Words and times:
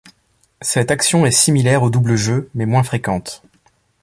Cette 0.63 0.89
action 0.89 1.27
est 1.27 1.31
similaire 1.31 1.83
au 1.83 1.91
double 1.91 2.15
jeu, 2.15 2.49
mais 2.55 2.65
moins 2.65 2.81
fréquente. 2.81 3.43